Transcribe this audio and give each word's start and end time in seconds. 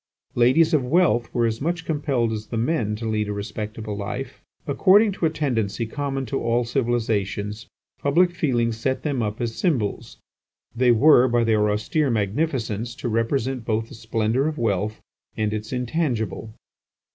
Ladies 0.33 0.73
of 0.73 0.83
wealth 0.83 1.31
were 1.31 1.45
as 1.45 1.61
much 1.61 1.85
compelled 1.85 2.31
as 2.33 2.47
the 2.47 2.57
men 2.57 2.95
to 2.95 3.07
lead 3.07 3.27
a 3.29 3.33
respectable 3.33 3.95
life. 3.95 4.41
According 4.65 5.11
to 5.11 5.27
a 5.27 5.29
tendency 5.29 5.85
common 5.85 6.25
to 6.25 6.41
all 6.41 6.65
civilizations, 6.65 7.67
public 7.99 8.31
feeling 8.31 8.71
set 8.71 9.03
them 9.03 9.21
up 9.21 9.39
as 9.39 9.53
symbols; 9.53 10.17
they 10.75 10.89
were, 10.89 11.27
by 11.27 11.43
their 11.43 11.69
austere 11.69 12.09
magnificence, 12.09 12.95
to 12.95 13.07
represent 13.09 13.63
both 13.63 13.89
the 13.89 13.93
splendour 13.93 14.47
of 14.47 14.57
wealth 14.57 14.99
and 15.37 15.53
its 15.53 15.71
intangibility. 15.71 16.51